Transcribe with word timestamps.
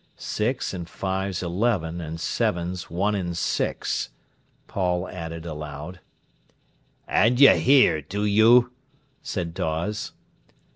"Six 0.17 0.73
and 0.73 0.89
five's 0.89 1.43
eleven 1.43 2.01
and 2.01 2.19
seven's 2.19 2.89
one 2.89 3.13
and 3.13 3.37
six," 3.37 4.09
Paul 4.65 5.07
added 5.07 5.45
aloud. 5.45 5.99
"An' 7.07 7.37
you 7.37 7.51
hear, 7.53 8.01
do 8.01 8.25
you!" 8.25 8.71
said 9.21 9.53
Dawes. 9.53 10.13